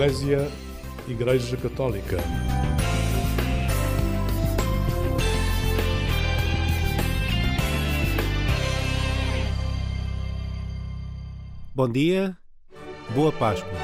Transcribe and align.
Eclésia 0.00 0.48
Igreja 1.06 1.58
Católica. 1.58 2.16
Bom 11.74 11.86
dia, 11.86 12.34
boa 13.14 13.30
Páscoa. 13.30 13.79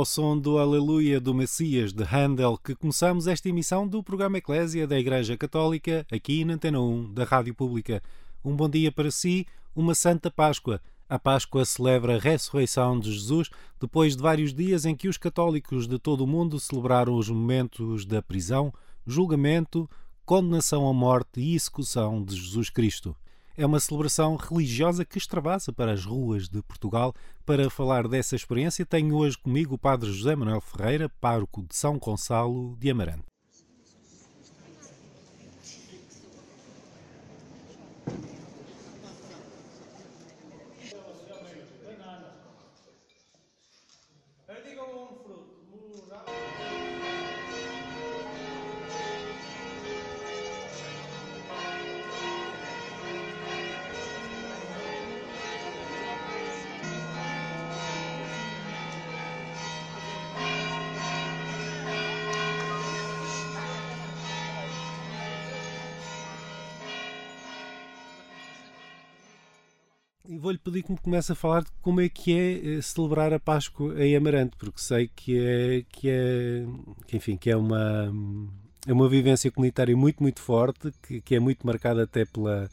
Ao 0.00 0.04
som 0.06 0.38
do 0.38 0.56
Aleluia 0.56 1.20
do 1.20 1.34
Messias 1.34 1.92
de 1.92 2.02
Handel 2.04 2.56
que 2.56 2.74
começamos 2.74 3.26
esta 3.26 3.50
emissão 3.50 3.86
do 3.86 4.02
programa 4.02 4.38
Eclésia 4.38 4.86
da 4.86 4.98
Igreja 4.98 5.36
Católica, 5.36 6.06
aqui 6.10 6.42
na 6.42 6.54
Antena 6.54 6.80
1 6.80 7.12
da 7.12 7.24
Rádio 7.24 7.54
Pública. 7.54 8.02
Um 8.42 8.56
bom 8.56 8.66
dia 8.66 8.90
para 8.90 9.10
si, 9.10 9.46
uma 9.76 9.94
Santa 9.94 10.30
Páscoa. 10.30 10.80
A 11.06 11.18
Páscoa 11.18 11.66
celebra 11.66 12.16
a 12.16 12.18
ressurreição 12.18 12.98
de 12.98 13.12
Jesus 13.12 13.50
depois 13.78 14.16
de 14.16 14.22
vários 14.22 14.54
dias 14.54 14.86
em 14.86 14.96
que 14.96 15.06
os 15.06 15.18
católicos 15.18 15.86
de 15.86 15.98
todo 15.98 16.24
o 16.24 16.26
mundo 16.26 16.58
celebraram 16.58 17.14
os 17.14 17.28
momentos 17.28 18.06
da 18.06 18.22
prisão, 18.22 18.72
julgamento, 19.06 19.86
condenação 20.24 20.88
à 20.88 20.94
morte 20.94 21.42
e 21.42 21.54
execução 21.54 22.24
de 22.24 22.36
Jesus 22.36 22.70
Cristo. 22.70 23.14
É 23.56 23.66
uma 23.66 23.80
celebração 23.80 24.36
religiosa 24.36 25.04
que 25.04 25.18
extravasa 25.18 25.72
para 25.72 25.92
as 25.92 26.04
ruas 26.04 26.48
de 26.48 26.62
Portugal. 26.62 27.14
Para 27.44 27.68
falar 27.68 28.08
dessa 28.08 28.36
experiência, 28.36 28.86
tenho 28.86 29.16
hoje 29.16 29.36
comigo 29.36 29.74
o 29.74 29.78
Padre 29.78 30.12
José 30.12 30.34
Manuel 30.36 30.60
Ferreira, 30.60 31.08
pároco 31.20 31.62
de 31.62 31.74
São 31.74 31.98
Gonçalo 31.98 32.76
de 32.78 32.90
Amarante. 32.90 33.29
E 70.70 70.72
vou-lhe 70.72 70.82
pedir 70.82 70.82
que 70.84 70.92
me 70.92 70.98
comece 70.98 71.32
a 71.32 71.34
falar 71.34 71.62
de 71.62 71.70
como 71.82 72.00
é 72.00 72.08
que 72.08 72.32
é 72.32 72.76
eh, 72.76 72.82
celebrar 72.82 73.32
a 73.32 73.40
Páscoa 73.40 73.94
em 74.02 74.14
Amarante, 74.14 74.56
porque 74.56 74.80
sei 74.80 75.10
que 75.14 75.36
é, 75.36 75.84
que 75.88 76.08
é, 76.08 76.64
que, 77.06 77.16
enfim, 77.16 77.36
que 77.36 77.50
é 77.50 77.56
uma, 77.56 78.12
é 78.86 78.92
uma 78.92 79.08
vivência 79.08 79.50
comunitária 79.50 79.96
muito, 79.96 80.22
muito 80.22 80.40
forte, 80.40 80.92
que, 81.02 81.20
que 81.20 81.34
é 81.34 81.40
muito 81.40 81.66
marcada 81.66 82.04
até 82.04 82.24
pela, 82.24 82.70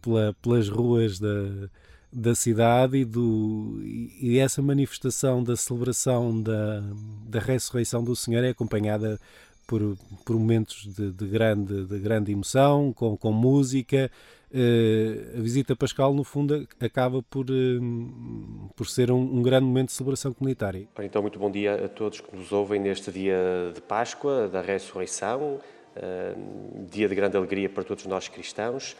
pela, 0.00 0.34
pelas 0.40 0.68
ruas 0.68 1.18
da, 1.18 1.68
da 2.12 2.34
cidade 2.34 2.98
e, 2.98 3.04
do, 3.04 3.80
e 3.82 4.38
essa 4.38 4.62
manifestação 4.62 5.42
da 5.42 5.56
celebração 5.56 6.40
da, 6.40 6.80
da 7.28 7.40
ressurreição 7.40 8.04
do 8.04 8.14
Senhor 8.14 8.44
é 8.44 8.50
acompanhada 8.50 9.18
por, 9.66 9.98
por 10.24 10.36
momentos 10.36 10.86
de, 10.94 11.10
de, 11.10 11.26
grande, 11.26 11.86
de 11.86 11.98
grande 11.98 12.30
emoção, 12.30 12.92
com, 12.92 13.16
com 13.16 13.32
música. 13.32 14.10
Uh, 14.48 15.38
a 15.38 15.40
visita 15.40 15.74
pascal, 15.74 16.14
no 16.14 16.22
fundo, 16.22 16.68
acaba 16.80 17.20
por, 17.22 17.46
uh, 17.50 18.70
por 18.76 18.86
ser 18.86 19.10
um, 19.10 19.18
um, 19.20 19.42
grande 19.42 19.66
momento 19.66 19.88
de 19.88 19.94
celebração 19.94 20.32
comunitária. 20.32 20.86
Então, 21.00 21.20
muito 21.20 21.38
bom 21.38 21.50
dia 21.50 21.84
a 21.84 21.88
todos 21.88 22.20
que 22.20 22.36
nos 22.36 22.52
ouvem 22.52 22.80
neste 22.80 23.10
dia 23.10 23.72
de 23.74 23.80
Páscoa, 23.80 24.46
da 24.46 24.60
ressurreição, 24.60 25.58
uh, 25.96 26.86
dia 26.88 27.08
de 27.08 27.14
grande 27.14 27.36
alegria 27.36 27.68
para 27.68 27.82
todos 27.82 28.06
nós 28.06 28.28
cristãos. 28.28 28.96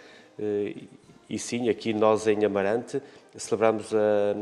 e 1.30 1.38
sim, 1.38 1.68
aqui 1.68 1.94
nós 1.94 2.26
em 2.26 2.44
Amarante 2.44 3.00
celebramos 3.36 3.94
a 3.94 4.34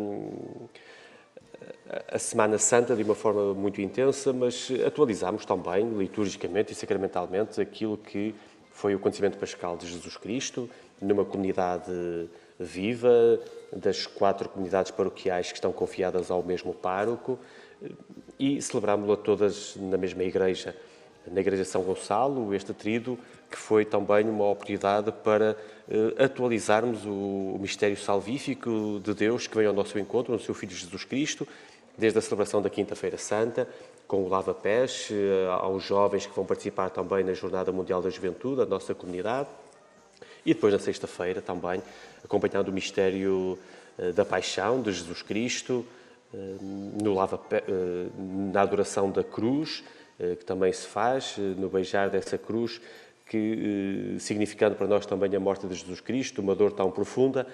a 2.10 2.18
Semana 2.18 2.58
Santa 2.58 2.96
de 2.96 3.02
uma 3.02 3.14
forma 3.14 3.54
muito 3.54 3.80
intensa, 3.80 4.32
mas 4.32 4.68
atualizamos 4.86 5.44
também, 5.44 5.88
liturgicamente 5.90 6.72
e 6.72 6.74
sacramentalmente, 6.74 7.60
aquilo 7.60 7.96
que 7.96 8.34
foi 8.72 8.94
o 8.94 8.98
acontecimento 8.98 9.38
pascal 9.38 9.76
de 9.76 9.86
Jesus 9.86 10.16
Cristo, 10.16 10.68
numa 11.04 11.24
comunidade 11.24 12.28
viva, 12.58 13.38
das 13.72 14.06
quatro 14.06 14.48
comunidades 14.48 14.90
paroquiais 14.90 15.48
que 15.48 15.58
estão 15.58 15.72
confiadas 15.72 16.30
ao 16.30 16.42
mesmo 16.42 16.72
pároco, 16.72 17.38
e 18.38 18.60
celebramos-lo 18.60 19.16
todas 19.16 19.76
na 19.76 19.96
mesma 19.96 20.22
igreja. 20.22 20.74
Na 21.26 21.40
Igreja 21.40 21.64
São 21.64 21.82
Gonçalo, 21.82 22.54
este 22.54 22.74
trido, 22.74 23.18
que 23.50 23.56
foi 23.56 23.84
também 23.84 24.28
uma 24.28 24.44
oportunidade 24.50 25.10
para 25.10 25.56
uh, 25.88 26.22
atualizarmos 26.22 27.06
o, 27.06 27.54
o 27.54 27.58
mistério 27.58 27.96
salvífico 27.96 29.00
de 29.02 29.14
Deus 29.14 29.46
que 29.46 29.56
veio 29.56 29.70
ao 29.70 29.74
nosso 29.74 29.98
encontro, 29.98 30.32
no 30.32 30.38
seu 30.38 30.54
Filho 30.54 30.72
Jesus 30.72 31.04
Cristo, 31.04 31.48
desde 31.96 32.18
a 32.18 32.22
celebração 32.22 32.60
da 32.60 32.68
Quinta-feira 32.68 33.16
Santa, 33.16 33.66
com 34.06 34.22
o 34.22 34.28
Lava 34.28 34.52
Pés, 34.52 35.08
eh, 35.10 35.48
aos 35.50 35.82
jovens 35.82 36.26
que 36.26 36.34
vão 36.34 36.44
participar 36.44 36.90
também 36.90 37.24
na 37.24 37.32
Jornada 37.32 37.72
Mundial 37.72 38.02
da 38.02 38.10
Juventude, 38.10 38.56
da 38.56 38.66
nossa 38.66 38.94
comunidade, 38.94 39.48
e 40.44 40.55
depois 40.55 40.73
na 40.73 40.79
sexta-feira 40.79 41.41
também, 41.41 41.82
acompanhando 42.25 42.69
o 42.69 42.73
mistério 42.73 43.58
eh, 43.99 44.12
da 44.12 44.25
paixão 44.25 44.82
de 44.82 44.93
Jesus 44.93 45.23
Cristo, 45.23 45.85
eh, 46.32 46.37
no 47.02 47.14
lava, 47.14 47.41
na 48.52 48.62
adoração 48.62 49.11
da 49.11 49.23
cruz, 49.23 49.82
que 50.17 50.44
também 50.44 50.73
se 50.73 50.87
faz, 50.87 51.37
no 51.38 51.69
beijar 51.69 52.08
dessa 52.08 52.38
cruz, 52.38 52.81
que 53.26 54.17
significando 54.20 54.76
para 54.76 54.87
nós 54.87 55.05
também 55.05 55.35
a 55.35 55.41
morte 55.41 55.67
de 55.67 55.75
Jesus 55.75 56.00
Cristo, 56.00 56.41
uma 56.41 56.55
dor 56.55 56.70
tão 56.70 56.88
profunda, 56.88 57.44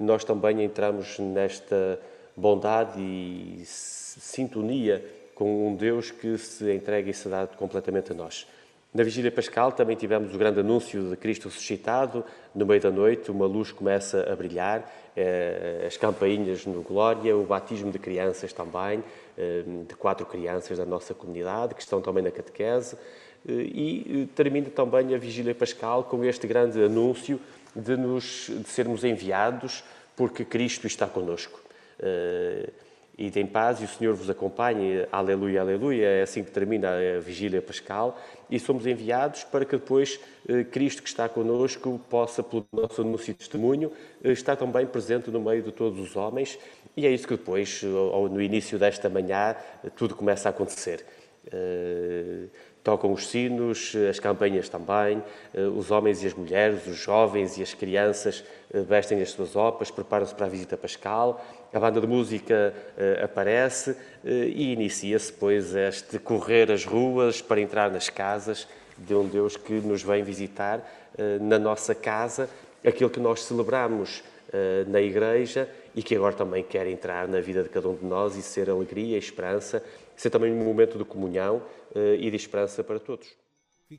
nós 0.00 0.24
também 0.24 0.64
entramos 0.64 1.18
nesta 1.18 2.00
bondade 2.34 2.98
e 2.98 3.62
sintonia 3.66 5.04
com 5.34 5.68
um 5.68 5.76
Deus 5.76 6.10
que 6.10 6.36
se 6.38 6.72
entrega 6.72 7.10
e 7.10 7.14
se 7.14 7.28
dá 7.28 7.46
completamente 7.46 8.12
a 8.12 8.14
nós. 8.14 8.46
Na 8.92 9.04
Vigília 9.04 9.30
Pascal 9.30 9.70
também 9.72 9.96
tivemos 9.96 10.34
o 10.34 10.38
grande 10.38 10.60
anúncio 10.60 11.10
de 11.10 11.16
Cristo 11.16 11.48
ressuscitado. 11.48 12.24
No 12.54 12.64
meio 12.64 12.80
da 12.80 12.90
noite, 12.90 13.30
uma 13.30 13.44
luz 13.44 13.70
começa 13.70 14.26
a 14.32 14.34
brilhar, 14.34 14.90
eh, 15.14 15.84
as 15.86 15.98
campainhas 15.98 16.64
no 16.64 16.80
Glória, 16.80 17.36
o 17.36 17.44
batismo 17.44 17.92
de 17.92 17.98
crianças 17.98 18.50
também, 18.50 19.04
eh, 19.36 19.62
de 19.86 19.94
quatro 19.94 20.24
crianças 20.24 20.78
da 20.78 20.86
nossa 20.86 21.12
comunidade, 21.12 21.74
que 21.74 21.82
estão 21.82 22.00
também 22.00 22.24
na 22.24 22.30
catequese. 22.30 22.96
Eh, 23.46 23.52
e 23.52 24.28
termina 24.34 24.70
também 24.70 25.14
a 25.14 25.18
Vigília 25.18 25.54
Pascal 25.54 26.04
com 26.04 26.24
este 26.24 26.46
grande 26.46 26.82
anúncio 26.82 27.38
de, 27.76 27.94
nos, 27.94 28.46
de 28.48 28.68
sermos 28.68 29.04
enviados 29.04 29.84
porque 30.16 30.46
Cristo 30.46 30.86
está 30.86 31.06
conosco. 31.06 31.60
Uh, 33.18 33.38
em 33.38 33.46
paz 33.46 33.80
e 33.80 33.84
o 33.84 33.88
Senhor 33.88 34.14
vos 34.14 34.30
acompanhe. 34.30 35.04
Aleluia, 35.10 35.60
aleluia. 35.60 36.06
É 36.06 36.22
assim 36.22 36.44
que 36.44 36.50
termina 36.52 36.88
a 37.16 37.20
vigília 37.20 37.60
pascal. 37.60 38.16
E 38.48 38.60
somos 38.60 38.86
enviados 38.86 39.42
para 39.42 39.64
que 39.64 39.76
depois 39.76 40.20
uh, 40.48 40.64
Cristo, 40.66 41.02
que 41.02 41.08
está 41.08 41.28
conosco, 41.28 42.00
possa, 42.08 42.42
pelo 42.42 42.64
nosso 42.72 43.02
anúncio 43.02 43.32
e 43.32 43.34
testemunho, 43.34 43.88
uh, 44.24 44.28
estar 44.28 44.54
também 44.54 44.86
presente 44.86 45.30
no 45.30 45.40
meio 45.40 45.62
de 45.62 45.72
todos 45.72 45.98
os 45.98 46.14
homens. 46.14 46.58
E 46.96 47.06
é 47.06 47.10
isso 47.10 47.26
que 47.26 47.36
depois, 47.36 47.80
no 47.84 48.42
início 48.42 48.76
desta 48.76 49.08
manhã, 49.08 49.54
tudo 49.94 50.16
começa 50.16 50.48
a 50.48 50.50
acontecer 50.50 51.04
tocam 52.88 53.12
os 53.12 53.28
sinos, 53.28 53.94
as 54.08 54.18
campanhas 54.18 54.66
também, 54.68 55.22
eh, 55.52 55.60
os 55.60 55.90
homens 55.90 56.22
e 56.22 56.26
as 56.26 56.32
mulheres, 56.32 56.86
os 56.86 56.96
jovens 56.96 57.58
e 57.58 57.62
as 57.62 57.74
crianças 57.74 58.42
eh, 58.72 58.80
vestem 58.80 59.20
as 59.20 59.30
suas 59.30 59.54
opas, 59.56 59.90
preparam-se 59.90 60.34
para 60.34 60.46
a 60.46 60.48
visita 60.48 60.74
pascal, 60.74 61.44
a 61.72 61.78
banda 61.78 62.00
de 62.00 62.06
música 62.06 62.74
eh, 62.96 63.20
aparece 63.22 63.96
e 64.24 64.72
inicia-se, 64.72 65.32
pois, 65.32 65.74
este 65.74 66.18
correr 66.18 66.70
as 66.72 66.84
ruas 66.84 67.40
para 67.40 67.60
entrar 67.60 67.90
nas 67.90 68.08
casas 68.08 68.66
de 68.96 69.14
um 69.14 69.26
Deus 69.26 69.56
que 69.56 69.74
nos 69.74 70.02
vem 70.02 70.22
visitar 70.22 70.82
na 71.40 71.58
nossa 71.58 71.94
casa, 71.94 72.50
aquilo 72.84 73.08
que 73.08 73.20
nós 73.20 73.44
celebramos 73.44 74.24
na 74.88 75.00
igreja 75.00 75.68
e 75.94 76.02
que 76.02 76.14
agora 76.14 76.34
também 76.34 76.62
quer 76.62 76.86
entrar 76.86 77.26
na 77.26 77.40
vida 77.40 77.62
de 77.62 77.68
cada 77.68 77.88
um 77.88 77.96
de 77.96 78.04
nós 78.04 78.36
e 78.36 78.42
ser 78.42 78.70
alegria, 78.70 79.16
esperança, 79.18 79.82
ser 80.16 80.30
também 80.30 80.52
um 80.52 80.64
momento 80.64 80.98
de 80.98 81.04
comunhão 81.04 81.62
uh, 81.94 82.14
e 82.18 82.30
de 82.30 82.36
esperança 82.36 82.82
para 82.84 82.98
todos. 82.98 83.28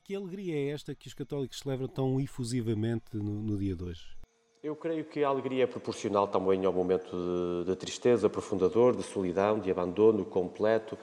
Que 0.03 0.15
alegria 0.15 0.55
é 0.55 0.69
esta 0.69 0.93
que 0.93 1.07
os 1.07 1.13
católicos 1.13 1.59
celebram 1.59 1.87
tão 1.87 2.19
efusivamente 2.19 3.15
no, 3.15 3.41
no 3.41 3.57
dia 3.57 3.75
de 3.75 3.83
hoje? 3.83 4.18
Eu 4.61 4.75
creio 4.75 5.05
que 5.05 5.23
a 5.23 5.29
alegria 5.29 5.63
é 5.63 5.67
proporcional 5.67 6.27
também 6.27 6.65
ao 6.65 6.73
momento 6.73 7.63
de, 7.65 7.73
tristeza 7.77 8.27
aprofundador, 8.27 8.93
de 8.93 9.03
solidão, 9.03 9.57
de 9.57 9.71
abandono 9.71 10.25
completo, 10.25 10.97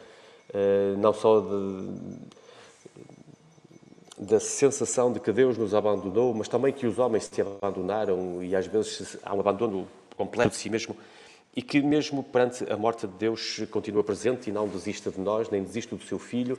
uh, 0.50 0.98
não 0.98 1.14
só 1.14 1.40
de, 1.40 1.88
da 4.18 4.38
sensação 4.38 5.10
de 5.10 5.20
que 5.20 5.32
Deus 5.32 5.56
nos 5.56 5.72
abandonou, 5.74 6.34
mas 6.34 6.48
também 6.48 6.70
que 6.70 6.86
os 6.86 6.98
homens 6.98 7.24
se 7.32 7.40
abandonaram 7.40 8.42
e 8.42 8.54
às 8.54 8.66
vezes 8.66 9.16
há 9.22 9.34
um 9.34 9.40
abandono 9.40 9.88
completo 10.18 10.50
de 10.50 10.56
si 10.56 10.68
mesmo 10.68 10.94
e 11.54 11.62
que, 11.62 11.80
mesmo 11.80 12.22
perante 12.22 12.70
a 12.70 12.76
morte 12.76 13.06
de 13.06 13.14
Deus, 13.14 13.62
continua 13.70 14.04
presente 14.04 14.50
e 14.50 14.52
não 14.52 14.68
desista 14.68 15.10
de 15.10 15.18
nós, 15.18 15.48
nem 15.48 15.62
desiste 15.62 15.94
do 15.94 16.02
seu 16.02 16.18
Filho, 16.18 16.58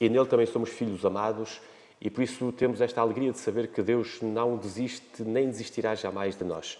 e 0.00 0.08
nele 0.08 0.24
também 0.24 0.46
somos 0.46 0.70
filhos 0.70 1.04
amados, 1.04 1.60
e 2.00 2.08
por 2.08 2.22
isso 2.22 2.52
temos 2.52 2.80
esta 2.80 3.00
alegria 3.00 3.32
de 3.32 3.38
saber 3.38 3.68
que 3.68 3.82
Deus 3.82 4.18
não 4.22 4.56
desiste 4.56 5.22
nem 5.22 5.46
desistirá 5.46 5.94
jamais 5.94 6.36
de 6.36 6.44
nós. 6.44 6.78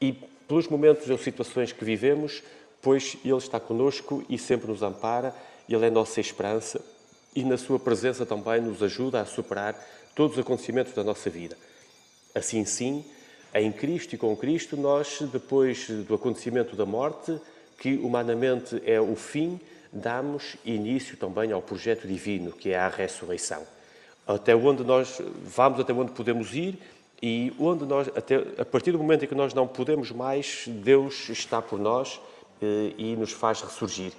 E 0.00 0.12
pelos 0.46 0.68
momentos 0.68 1.08
ou 1.08 1.18
situações 1.18 1.72
que 1.72 1.84
vivemos, 1.84 2.42
pois 2.82 3.16
Ele 3.24 3.36
está 3.36 3.58
conosco 3.58 4.24
e 4.28 4.38
sempre 4.38 4.68
nos 4.68 4.82
ampara, 4.82 5.34
Ele 5.68 5.86
é 5.86 5.90
nossa 5.90 6.20
esperança 6.20 6.80
e 7.34 7.44
na 7.44 7.56
Sua 7.56 7.78
presença 7.78 8.26
também 8.26 8.60
nos 8.60 8.82
ajuda 8.82 9.20
a 9.20 9.26
superar 9.26 9.74
todos 10.14 10.36
os 10.36 10.42
acontecimentos 10.42 10.92
da 10.92 11.02
nossa 11.02 11.30
vida. 11.30 11.56
Assim, 12.34 12.64
sim, 12.64 13.04
em 13.54 13.72
Cristo 13.72 14.14
e 14.14 14.18
com 14.18 14.36
Cristo, 14.36 14.76
nós, 14.76 15.20
depois 15.32 15.88
do 15.88 16.14
acontecimento 16.14 16.76
da 16.76 16.84
morte, 16.84 17.40
que 17.78 17.94
humanamente 17.96 18.82
é 18.84 19.00
o 19.00 19.16
fim, 19.16 19.58
damos 19.92 20.56
início 20.64 21.16
também 21.16 21.52
ao 21.52 21.62
projeto 21.62 22.06
divino, 22.06 22.52
que 22.52 22.70
é 22.70 22.78
a 22.78 22.88
ressurreição. 22.88 23.66
Até 24.28 24.54
onde 24.54 24.84
nós 24.84 25.20
vamos, 25.42 25.80
até 25.80 25.92
onde 25.92 26.12
podemos 26.12 26.54
ir 26.54 26.78
e 27.20 27.52
onde 27.58 27.84
nós, 27.86 28.08
até, 28.08 28.36
a 28.58 28.64
partir 28.64 28.92
do 28.92 28.98
momento 28.98 29.24
em 29.24 29.28
que 29.28 29.34
nós 29.34 29.54
não 29.54 29.66
podemos 29.66 30.12
mais, 30.12 30.64
Deus 30.68 31.28
está 31.30 31.60
por 31.60 31.78
nós 31.78 32.20
eh, 32.62 32.92
e 32.96 33.16
nos 33.16 33.32
faz 33.32 33.62
ressurgir. 33.62 34.12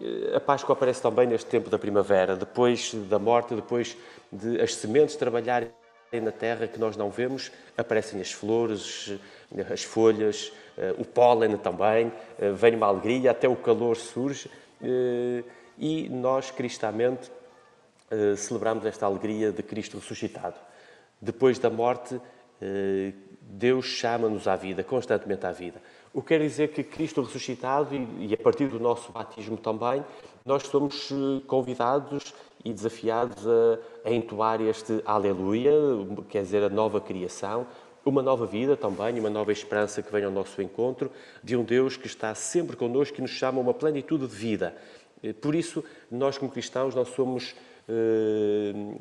Eh, 0.00 0.34
a 0.34 0.40
Páscoa 0.40 0.72
aparece 0.72 1.02
também 1.02 1.26
neste 1.26 1.48
tempo 1.48 1.68
da 1.68 1.78
primavera, 1.78 2.34
depois 2.34 2.94
da 3.08 3.18
morte, 3.18 3.54
depois 3.54 3.96
de 4.32 4.60
as 4.60 4.74
sementes 4.74 5.14
trabalharem 5.14 5.70
na 6.22 6.32
terra 6.32 6.66
que 6.66 6.78
nós 6.78 6.96
não 6.96 7.10
vemos, 7.10 7.52
aparecem 7.76 8.20
as 8.20 8.32
flores, 8.32 9.12
as 9.70 9.84
folhas, 9.84 10.50
eh, 10.76 10.94
o 10.98 11.04
pólen 11.04 11.56
também, 11.58 12.10
eh, 12.38 12.50
vem 12.52 12.74
uma 12.74 12.86
alegria, 12.86 13.30
até 13.30 13.46
o 13.48 13.54
calor 13.54 13.96
surge 13.96 14.50
eh, 14.82 15.44
e 15.78 16.08
nós, 16.08 16.50
cristamente, 16.50 17.30
celebramos 18.36 18.84
esta 18.84 19.06
alegria 19.06 19.52
de 19.52 19.62
Cristo 19.62 19.98
ressuscitado. 19.98 20.56
Depois 21.20 21.58
da 21.58 21.70
morte, 21.70 22.20
Deus 23.40 23.86
chama-nos 23.86 24.46
à 24.48 24.56
vida, 24.56 24.82
constantemente 24.82 25.46
à 25.46 25.52
vida. 25.52 25.80
O 26.12 26.20
que 26.20 26.28
quer 26.28 26.40
dizer 26.40 26.68
que 26.68 26.82
Cristo 26.82 27.22
ressuscitado, 27.22 27.94
e 27.94 28.34
a 28.34 28.36
partir 28.36 28.66
do 28.68 28.80
nosso 28.80 29.12
batismo 29.12 29.56
também, 29.56 30.04
nós 30.44 30.64
somos 30.64 31.10
convidados 31.46 32.34
e 32.64 32.72
desafiados 32.72 33.46
a, 33.46 34.08
a 34.08 34.12
entoar 34.12 34.60
este 34.60 35.00
Aleluia, 35.04 35.72
quer 36.28 36.42
dizer, 36.42 36.62
a 36.62 36.68
nova 36.68 37.00
criação, 37.00 37.66
uma 38.04 38.22
nova 38.22 38.46
vida 38.46 38.76
também, 38.76 39.18
uma 39.18 39.30
nova 39.30 39.52
esperança 39.52 40.02
que 40.02 40.10
vem 40.10 40.24
ao 40.24 40.30
nosso 40.30 40.60
encontro, 40.60 41.10
de 41.42 41.56
um 41.56 41.62
Deus 41.62 41.96
que 41.96 42.06
está 42.06 42.34
sempre 42.34 42.76
connosco 42.76 43.18
e 43.18 43.20
nos 43.20 43.30
chama 43.30 43.58
a 43.58 43.62
uma 43.62 43.74
plenitude 43.74 44.26
de 44.26 44.34
vida. 44.34 44.74
Por 45.40 45.54
isso, 45.54 45.84
nós 46.10 46.38
como 46.38 46.50
cristãos 46.50 46.94
não 46.94 47.04
somos 47.04 47.54
eh, 47.54 47.69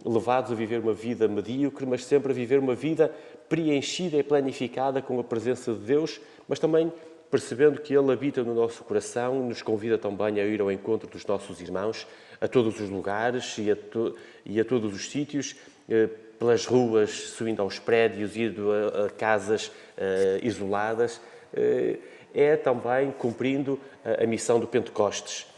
levados 0.05 0.51
a 0.51 0.55
viver 0.55 0.79
uma 0.79 0.93
vida 0.93 1.27
medíocre, 1.27 1.85
mas 1.85 2.05
sempre 2.05 2.31
a 2.31 2.35
viver 2.35 2.59
uma 2.59 2.75
vida 2.75 3.13
preenchida 3.47 4.17
e 4.17 4.23
planificada 4.23 5.01
com 5.01 5.19
a 5.19 5.23
presença 5.23 5.73
de 5.73 5.79
Deus, 5.79 6.19
mas 6.47 6.59
também 6.59 6.91
percebendo 7.29 7.79
que 7.81 7.93
Ele 7.93 8.11
habita 8.11 8.43
no 8.43 8.53
nosso 8.53 8.83
coração, 8.83 9.47
nos 9.47 9.61
convida 9.61 9.97
também 9.97 10.39
a 10.39 10.45
ir 10.45 10.61
ao 10.61 10.71
encontro 10.71 11.09
dos 11.09 11.25
nossos 11.25 11.61
irmãos, 11.61 12.07
a 12.41 12.47
todos 12.47 12.79
os 12.79 12.89
lugares 12.89 13.57
e 13.57 13.69
a, 13.69 13.75
to 13.75 14.15
e 14.45 14.59
a 14.59 14.65
todos 14.65 14.93
os 14.93 15.09
sítios, 15.09 15.55
eh, 15.87 16.09
pelas 16.39 16.65
ruas, 16.65 17.11
subindo 17.11 17.61
aos 17.61 17.77
prédios, 17.77 18.35
indo 18.35 18.71
a, 18.71 19.05
a 19.05 19.09
casas 19.09 19.71
eh, 19.97 20.39
isoladas, 20.41 21.21
eh, 21.53 21.97
é 22.33 22.55
também 22.55 23.11
cumprindo 23.11 23.79
a, 24.03 24.23
a 24.23 24.27
missão 24.27 24.59
do 24.59 24.67
Pentecostes. 24.67 25.45
eh, 25.45 25.48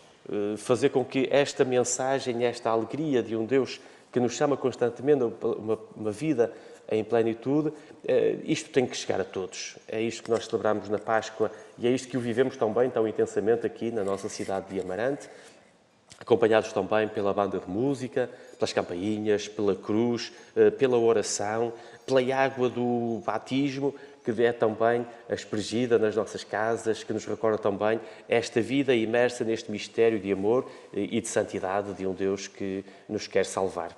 fazer 0.58 0.90
com 0.90 1.04
que 1.04 1.28
esta 1.32 1.66
mensagem, 1.66 2.46
esta 2.46 2.70
alegria 2.70 3.22
de 3.24 3.36
um 3.36 3.46
Deus 3.46 3.80
que 4.12 4.20
nos 4.20 4.34
chama 4.34 4.58
constantemente 4.58 5.24
a 5.24 5.25
uma, 5.25 5.80
uma 5.96 6.12
vida 6.12 6.54
em 6.90 7.04
plenitude, 7.04 7.72
eh, 8.06 8.38
isto 8.44 8.70
tem 8.70 8.86
que 8.86 8.98
chegar 8.98 9.22
a 9.22 9.24
todos. 9.24 9.78
É 9.88 10.01
isto 10.01 10.24
que 10.24 10.30
nós 10.30 10.46
celebramos 10.46 10.90
na 10.90 11.00
Páscoa 11.00 11.50
e 11.78 11.88
é 11.88 11.90
isto 11.92 12.10
que 12.10 12.18
o 12.18 12.20
vivemos 12.20 12.58
tão 12.58 12.74
bem, 12.74 12.90
tão 12.90 13.08
intensamente 13.08 13.66
aqui 13.66 13.92
na 13.92 14.04
nossa 14.04 14.28
cidade 14.28 14.74
de 14.74 14.82
Amarante, 14.82 15.30
acompanhados 16.20 16.74
também 16.74 17.08
pela 17.08 17.34
banda 17.34 17.60
de 17.60 17.70
música, 17.70 18.30
pelas 18.60 18.74
campainhas, 18.74 19.48
pela 19.48 19.74
cruz, 19.74 20.34
eh, 20.54 20.70
pela 20.70 20.98
oração, 20.98 21.72
pela 22.06 22.22
água 22.36 22.70
do 22.70 23.22
batismo, 23.25 23.96
que 24.24 24.32
é 24.44 24.51
também 24.51 25.06
aspergida 25.30 25.98
nas 25.98 26.16
nossas 26.16 26.44
casas, 26.44 27.04
que 27.04 27.13
nos 27.13 27.25
recorda 27.25 27.58
também 27.58 28.00
esta 28.28 28.62
vida 28.62 28.96
imersa 28.96 29.44
neste 29.44 29.72
mistério 29.72 30.20
de 30.20 30.32
amor 30.32 30.70
e 30.94 31.20
de 31.20 31.28
santidade 31.28 31.94
de 31.94 32.06
um 32.06 32.13
Deus 32.13 32.48
que 32.48 32.84
nos 33.10 33.28
quer 33.28 33.46
salvar. 33.46 33.96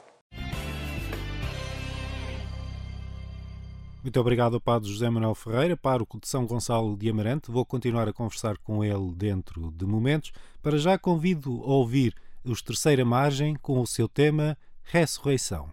Muito 4.04 4.20
obrigado 4.20 4.56
ao 4.56 4.62
Padre 4.62 4.90
José 4.90 5.10
Manuel 5.10 5.34
Ferreira, 5.34 5.78
pároco 5.78 6.20
de 6.20 6.28
São 6.28 6.46
Gonçalo 6.46 6.98
de 6.98 7.10
Amarante. 7.10 7.50
Vou 7.50 7.66
continuar 7.66 8.06
a 8.10 8.12
conversar 8.12 8.58
com 8.58 8.84
ele 8.84 9.14
dentro 9.16 9.72
de 9.72 9.86
momentos. 9.86 10.34
Para 10.62 10.78
já 10.78 10.98
convido 10.98 11.64
a 11.64 11.68
ouvir 11.68 12.14
os 12.44 12.62
Terceira 12.62 13.06
Margem 13.06 13.56
com 13.56 13.80
o 13.80 13.88
seu 13.88 14.10
tema 14.10 14.58
Ressurreição. 14.84 15.70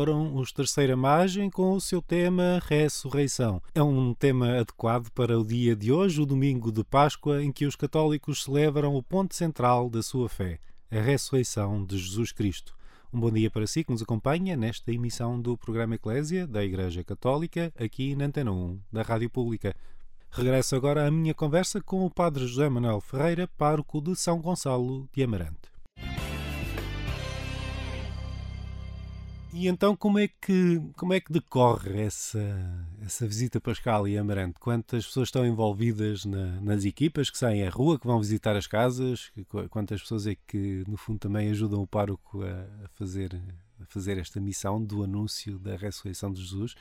Foram 0.00 0.34
os 0.34 0.50
Terceira 0.50 0.96
Margem 0.96 1.50
com 1.50 1.72
o 1.72 1.80
seu 1.80 2.00
tema 2.00 2.58
Ressurreição. 2.66 3.60
É 3.74 3.82
um 3.82 4.14
tema 4.14 4.58
adequado 4.58 5.10
para 5.10 5.38
o 5.38 5.44
dia 5.44 5.76
de 5.76 5.92
hoje, 5.92 6.22
o 6.22 6.24
domingo 6.24 6.72
de 6.72 6.82
Páscoa, 6.82 7.44
em 7.44 7.52
que 7.52 7.66
os 7.66 7.76
católicos 7.76 8.44
celebram 8.44 8.94
o 8.94 9.02
ponto 9.02 9.34
central 9.34 9.90
da 9.90 10.02
sua 10.02 10.26
fé, 10.26 10.58
a 10.90 10.98
ressurreição 10.98 11.84
de 11.84 11.98
Jesus 11.98 12.32
Cristo. 12.32 12.74
Um 13.12 13.20
bom 13.20 13.30
dia 13.30 13.50
para 13.50 13.66
si 13.66 13.84
que 13.84 13.92
nos 13.92 14.00
acompanha 14.00 14.56
nesta 14.56 14.90
emissão 14.90 15.38
do 15.38 15.54
programa 15.58 15.96
Eclésia 15.96 16.46
da 16.46 16.64
Igreja 16.64 17.04
Católica, 17.04 17.70
aqui 17.78 18.16
na 18.16 18.24
Antena 18.24 18.52
1 18.52 18.80
da 18.90 19.02
Rádio 19.02 19.28
Pública. 19.28 19.76
Regresso 20.30 20.74
agora 20.76 21.06
à 21.06 21.10
minha 21.10 21.34
conversa 21.34 21.78
com 21.78 22.06
o 22.06 22.10
Padre 22.10 22.46
José 22.46 22.70
Manuel 22.70 23.02
Ferreira, 23.02 23.46
pároco 23.46 24.00
de 24.00 24.16
São 24.16 24.40
Gonçalo 24.40 25.06
de 25.12 25.22
Amarante. 25.22 25.69
E 29.52 29.66
então 29.66 29.96
como 29.96 30.18
é 30.18 30.28
que, 30.28 30.80
como 30.96 31.12
é 31.12 31.20
que 31.20 31.32
decorre 31.32 32.00
essa, 32.02 32.38
essa 33.02 33.26
visita 33.26 33.60
pascal 33.60 34.06
e 34.06 34.16
Amarante? 34.16 34.60
Quantas 34.60 35.04
pessoas 35.06 35.26
estão 35.26 35.44
envolvidas 35.44 36.24
na, 36.24 36.60
nas 36.60 36.84
equipas 36.84 37.28
que 37.30 37.36
saem 37.36 37.66
à 37.66 37.70
rua, 37.70 37.98
que 37.98 38.06
vão 38.06 38.20
visitar 38.20 38.54
as 38.54 38.68
casas? 38.68 39.32
Quantas 39.68 40.00
pessoas 40.00 40.26
é 40.28 40.36
que, 40.46 40.84
no 40.86 40.96
fundo, 40.96 41.18
também 41.18 41.50
ajudam 41.50 41.82
o 41.82 41.86
pároco 41.86 42.42
a, 42.44 42.84
a 42.84 42.88
fazer, 42.90 43.34
a 43.80 43.86
fazer 43.86 44.18
esta 44.18 44.40
missão 44.40 44.82
do 44.82 45.02
anúncio 45.02 45.58
da 45.58 45.76
ressurreição 45.76 46.32
de 46.32 46.40
Jesus? 46.40 46.76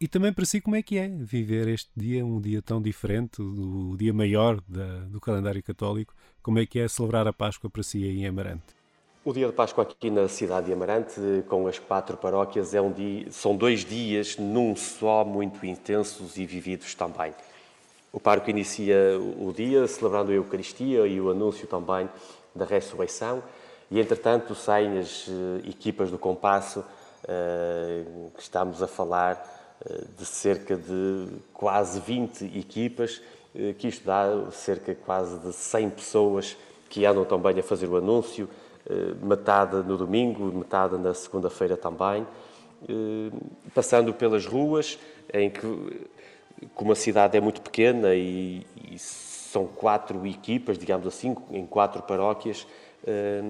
E 0.00 0.08
também 0.08 0.32
para 0.32 0.46
si, 0.46 0.60
como 0.60 0.74
é 0.74 0.82
que 0.82 0.98
é 0.98 1.08
viver 1.08 1.68
este 1.68 1.90
dia, 1.96 2.26
um 2.26 2.40
dia 2.40 2.60
tão 2.60 2.82
diferente, 2.82 3.36
do 3.36 3.96
dia 3.96 4.12
maior 4.12 4.60
da, 4.66 5.00
do 5.04 5.20
calendário 5.20 5.62
católico? 5.62 6.14
Como 6.42 6.58
é 6.58 6.66
que 6.66 6.80
é 6.80 6.88
celebrar 6.88 7.28
a 7.28 7.32
Páscoa 7.32 7.70
para 7.70 7.82
si 7.82 8.04
em 8.04 8.26
Amarante? 8.26 8.79
O 9.22 9.34
dia 9.34 9.46
de 9.48 9.52
Páscoa 9.52 9.84
aqui 9.84 10.08
na 10.08 10.28
cidade 10.28 10.68
de 10.68 10.72
Amarante, 10.72 11.20
com 11.46 11.66
as 11.66 11.78
quatro 11.78 12.16
paróquias, 12.16 12.72
é 12.72 12.80
um 12.80 12.90
dia, 12.90 13.30
são 13.30 13.54
dois 13.54 13.84
dias 13.84 14.38
num 14.38 14.74
só, 14.74 15.26
muito 15.26 15.66
intensos 15.66 16.38
e 16.38 16.46
vividos 16.46 16.94
também. 16.94 17.34
O 18.10 18.18
pároco 18.18 18.48
inicia 18.48 19.20
o 19.38 19.52
dia 19.54 19.86
celebrando 19.86 20.30
a 20.30 20.34
Eucaristia 20.34 21.06
e 21.06 21.20
o 21.20 21.30
anúncio 21.30 21.66
também 21.66 22.08
da 22.54 22.64
ressurreição, 22.64 23.42
e 23.90 24.00
entretanto 24.00 24.54
saem 24.54 24.98
as 24.98 25.28
eh, 25.28 25.68
equipas 25.68 26.10
do 26.10 26.16
compasso, 26.16 26.82
eh, 27.28 28.04
que 28.34 28.40
estamos 28.40 28.82
a 28.82 28.86
falar 28.86 29.76
eh, 29.84 30.04
de 30.16 30.24
cerca 30.24 30.78
de 30.78 31.26
quase 31.52 32.00
20 32.00 32.58
equipas, 32.58 33.20
que 33.78 33.88
isto 33.88 34.06
dá 34.06 34.50
cerca 34.52 34.94
quase 34.94 35.36
de 35.40 35.52
100 35.52 35.90
pessoas 35.90 36.56
que 36.88 37.04
andam 37.04 37.24
também 37.24 37.58
a 37.58 37.62
fazer 37.62 37.86
o 37.88 37.96
anúncio, 37.96 38.48
metade 39.22 39.76
no 39.76 39.96
domingo, 39.96 40.44
metade 40.52 40.96
na 40.96 41.14
segunda-feira 41.14 41.76
também, 41.76 42.26
eh, 42.88 43.30
passando 43.74 44.14
pelas 44.14 44.46
ruas, 44.46 44.98
em 45.32 45.50
que, 45.50 46.06
como 46.74 46.92
a 46.92 46.94
cidade 46.94 47.36
é 47.36 47.40
muito 47.40 47.60
pequena 47.60 48.14
e, 48.14 48.66
e 48.90 48.98
são 48.98 49.66
quatro 49.66 50.26
equipas, 50.26 50.78
digamos 50.78 51.06
assim, 51.06 51.36
em 51.50 51.66
quatro 51.66 52.02
paróquias, 52.02 52.66
eh, 53.06 53.42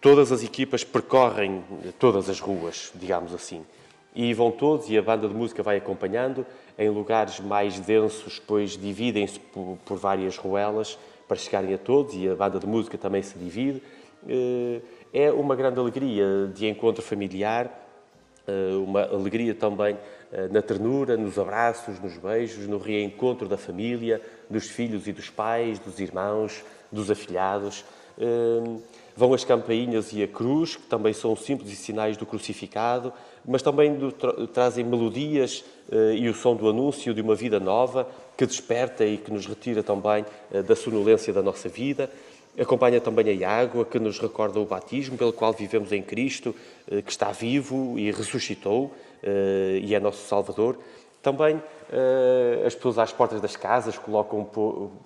todas 0.00 0.32
as 0.32 0.42
equipas 0.42 0.82
percorrem 0.82 1.62
todas 1.98 2.28
as 2.28 2.40
ruas, 2.40 2.90
digamos 2.94 3.34
assim. 3.34 3.64
E 4.14 4.34
vão 4.34 4.50
todos, 4.50 4.88
e 4.90 4.98
a 4.98 5.02
banda 5.02 5.28
de 5.28 5.34
música 5.34 5.62
vai 5.62 5.76
acompanhando, 5.76 6.44
em 6.76 6.88
lugares 6.88 7.38
mais 7.38 7.78
densos, 7.78 8.40
pois 8.44 8.76
dividem-se 8.76 9.38
por, 9.38 9.96
várias 9.96 10.36
ruelas 10.36 10.98
para 11.28 11.36
chegarem 11.36 11.72
a 11.74 11.78
todos, 11.78 12.14
e 12.16 12.28
a 12.28 12.34
banda 12.34 12.58
de 12.58 12.66
música 12.66 12.98
também 12.98 13.22
se 13.22 13.38
divide 13.38 13.80
eh, 13.80 13.99
é 15.12 15.30
uma 15.32 15.56
grande 15.56 15.78
alegria 15.78 16.50
de 16.54 16.66
encontro 16.66 17.02
familiar, 17.02 17.80
eh, 18.50 18.74
uma 18.74 19.02
alegria 19.02 19.54
também 19.54 19.96
eh, 20.32 20.48
na 20.48 20.60
ternura, 20.62 21.16
nos 21.16 21.38
abraços, 21.38 22.00
nos 22.00 22.16
beijos, 22.16 22.66
no 22.66 22.78
reencontro 22.78 23.46
da 23.48 23.56
família, 23.56 24.20
dos 24.48 24.68
filhos 24.68 25.06
e 25.06 25.12
dos 25.12 25.30
pais, 25.30 25.78
dos 25.78 26.00
irmãos, 26.00 26.64
dos 26.90 27.10
afilhados. 27.10 27.84
Vão 29.16 29.32
as 29.32 29.44
campainhas 29.44 30.12
e 30.12 30.22
a 30.22 30.28
cruz, 30.28 30.76
que 30.76 30.82
também 30.82 31.14
são 31.14 31.34
símbolos 31.34 31.72
e 31.72 31.76
sinais 31.76 32.18
do 32.18 32.26
crucificado, 32.26 33.14
mas 33.46 33.62
também 33.62 33.96
trazem 34.52 34.84
melodias 34.84 35.64
e 36.14 36.28
o 36.28 36.34
som 36.34 36.54
do 36.54 36.68
anúncio 36.68 37.14
de 37.14 37.22
uma 37.22 37.34
vida 37.34 37.58
nova 37.58 38.06
que 38.36 38.44
desperta 38.44 39.06
e 39.06 39.16
que 39.16 39.32
nos 39.32 39.46
retira 39.46 39.82
também 39.82 40.26
da 40.66 40.76
sonolência 40.76 41.32
da 41.32 41.40
nossa 41.40 41.66
vida. 41.66 42.10
Acompanha 42.58 43.00
também 43.00 43.44
a 43.44 43.50
água 43.50 43.84
que 43.84 43.98
nos 43.98 44.18
recorda 44.18 44.58
o 44.58 44.66
batismo 44.66 45.16
pelo 45.16 45.32
qual 45.32 45.52
vivemos 45.52 45.92
em 45.92 46.02
Cristo, 46.02 46.54
eh, 46.90 47.00
que 47.00 47.10
está 47.10 47.30
vivo 47.30 47.96
e 47.96 48.10
ressuscitou 48.10 48.92
eh, 49.22 49.78
e 49.82 49.94
é 49.94 50.00
nosso 50.00 50.26
Salvador. 50.26 50.76
Também 51.22 51.62
eh, 51.92 52.62
as 52.66 52.74
pessoas 52.74 52.98
às 52.98 53.12
portas 53.12 53.40
das 53.40 53.54
casas 53.54 53.96
colocam, 53.96 54.44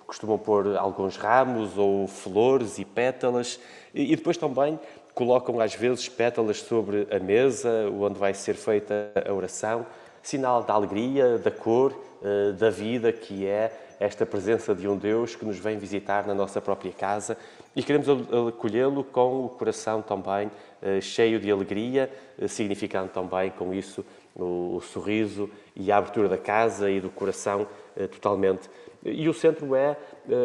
costumam 0.07 0.39
pôr 0.39 0.75
alguns 0.75 1.17
ramos 1.17 1.77
ou 1.77 2.07
flores 2.07 2.79
e 2.79 2.85
pétalas 2.85 3.59
e 3.93 4.15
depois 4.15 4.37
também 4.37 4.79
colocam 5.13 5.59
às 5.59 5.75
vezes 5.75 6.09
pétalas 6.09 6.61
sobre 6.61 7.07
a 7.11 7.19
mesa 7.19 7.89
onde 7.99 8.17
vai 8.17 8.33
ser 8.33 8.55
feita 8.55 9.11
a 9.23 9.31
oração, 9.31 9.85
sinal 10.23 10.63
da 10.63 10.73
alegria, 10.73 11.37
da 11.37 11.51
cor, 11.51 11.93
da 12.57 12.69
vida 12.69 13.13
que 13.13 13.45
é 13.45 13.71
esta 13.99 14.25
presença 14.25 14.73
de 14.73 14.87
um 14.87 14.97
Deus 14.97 15.35
que 15.35 15.45
nos 15.45 15.57
vem 15.57 15.77
visitar 15.77 16.25
na 16.27 16.33
nossa 16.33 16.61
própria 16.61 16.91
casa 16.91 17.37
e 17.75 17.83
queremos 17.83 18.07
acolhê-lo 18.09 19.03
com 19.03 19.45
o 19.45 19.49
coração 19.49 20.01
também 20.01 20.49
eh, 20.81 21.01
cheio 21.01 21.39
de 21.39 21.51
alegria, 21.51 22.11
eh, 22.37 22.47
significando 22.47 23.09
também 23.09 23.49
com 23.51 23.73
isso 23.73 24.05
o 24.35 24.81
sorriso 24.81 25.49
e 25.75 25.91
a 25.91 25.97
abertura 25.97 26.27
da 26.27 26.37
casa 26.37 26.91
e 26.91 26.99
do 26.99 27.09
coração 27.09 27.67
eh, 27.95 28.07
totalmente. 28.07 28.69
E 29.03 29.27
o 29.29 29.33
centro 29.33 29.75
é 29.75 29.97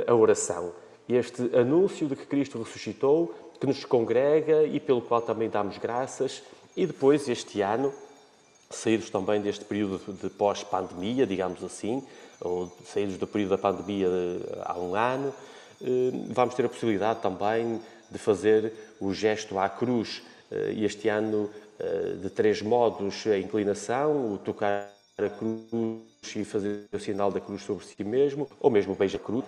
a 0.07 0.15
oração. 0.15 0.73
Este 1.09 1.43
anúncio 1.57 2.07
de 2.07 2.15
que 2.15 2.27
Cristo 2.27 2.59
ressuscitou, 2.59 3.35
que 3.59 3.67
nos 3.67 3.85
congrega 3.85 4.65
e 4.65 4.79
pelo 4.79 5.01
qual 5.03 5.23
também 5.23 5.49
damos 5.49 5.79
graças. 5.79 6.43
E 6.77 6.87
depois, 6.87 7.29
este 7.29 7.61
ano, 7.63 7.93
saídos 8.71 9.11
também 9.11 9.41
deste 9.41 9.65
período 9.65 10.01
de 10.13 10.31
pós-pandemia, 10.31 11.27
digamos 11.27 11.63
assim, 11.65 12.03
ou 12.41 12.71
saídos 12.85 13.19
do 13.19 13.27
período 13.27 13.51
da 13.51 13.59
pandemia 13.59 14.09
há 14.65 14.79
um 14.79 14.95
ano, 14.95 15.33
eh, 15.83 16.11
vamos 16.29 16.55
ter 16.55 16.67
a 16.67 16.69
possibilidade 16.69 17.21
também 17.21 17.81
de 18.11 18.19
fazer 18.19 18.73
o 19.01 19.13
gesto 19.15 19.59
à 19.59 19.69
cruz. 19.69 20.23
Eh, 20.51 20.75
este 20.79 21.09
ano, 21.09 21.51
eh, 21.79 22.17
de 22.21 22.31
três 22.31 22.61
modos: 22.61 23.27
a 23.27 23.39
inclinação, 23.39 24.35
o 24.35 24.39
tocar 24.39 24.91
a 25.19 25.29
cruz 25.29 26.01
e 26.35 26.45
fazer 26.45 26.87
o 26.93 26.99
sinal 26.99 27.31
da 27.31 27.41
cruz 27.41 27.63
sobre 27.63 27.85
si 27.85 28.05
mesmo, 28.05 28.49
ou 28.59 28.71
mesmo 28.71 28.93
o 28.93 28.97
beija-cruz, 28.97 29.45